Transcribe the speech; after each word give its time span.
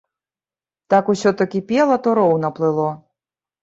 Так 0.93 1.13
усё 1.15 1.35
то 1.43 1.49
кіпела, 1.53 2.01
то 2.09 2.19
роўна 2.23 2.47
плыло. 2.61 2.93